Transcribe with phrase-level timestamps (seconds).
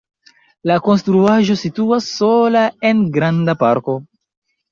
[0.69, 3.99] La konstruaĵo situas sola en granda parko.